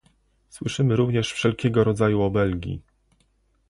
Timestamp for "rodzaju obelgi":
1.83-2.81